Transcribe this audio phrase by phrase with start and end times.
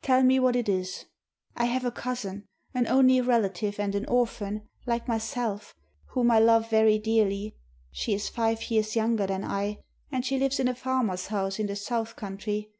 [0.00, 1.04] "Tell me what it is."
[1.54, 5.74] "I have a cousin, an only relative and an orphan, like myself,
[6.12, 7.58] whom I love very dearly.
[7.90, 11.66] She is five years younger than I, and she lives in a farmer's house in
[11.66, 12.70] the south country.